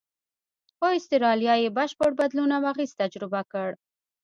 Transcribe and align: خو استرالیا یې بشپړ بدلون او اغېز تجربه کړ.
خو 0.75 0.85
استرالیا 0.99 1.55
یې 1.63 1.69
بشپړ 1.77 2.11
بدلون 2.19 2.49
او 2.57 2.63
اغېز 2.71 2.91
تجربه 3.01 3.41
کړ. 3.51 3.69